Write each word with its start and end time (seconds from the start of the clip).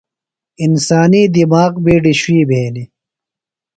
انسانی 0.63 1.23
دِماغ 1.35 1.73
بیۡ 1.83 2.13
شُوئی 2.19 2.41
بھینیۡ۔ 2.49 2.89